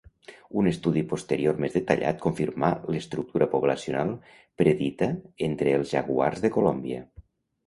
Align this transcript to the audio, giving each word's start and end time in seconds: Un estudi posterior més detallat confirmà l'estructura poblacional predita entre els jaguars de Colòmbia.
Un 0.59 0.67
estudi 0.69 1.01
posterior 1.09 1.59
més 1.65 1.75
detallat 1.75 2.23
confirmà 2.23 2.71
l'estructura 2.95 3.49
poblacional 3.53 4.15
predita 4.63 5.11
entre 5.51 5.77
els 5.77 5.95
jaguars 5.95 6.43
de 6.49 6.53
Colòmbia. 6.59 7.05